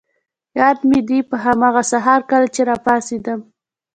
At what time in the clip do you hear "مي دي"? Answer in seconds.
0.89-1.19